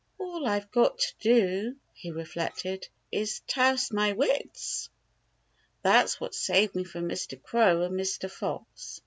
"All 0.17 0.47
I've 0.47 0.71
got 0.71 0.97
to 0.97 1.13
do," 1.19 1.75
he 1.93 2.09
reflected," 2.09 2.87
is 3.21 3.41
to 3.49 3.69
use 3.69 3.91
my 3.93 4.13
wits. 4.13 4.89
That's 5.83 6.19
what 6.19 6.33
saved 6.33 6.73
me 6.73 6.83
from 6.83 7.07
Mr, 7.07 7.39
Crow 7.39 7.83
and 7.83 7.99
Mr. 7.99 8.27
Fox." 8.27 8.99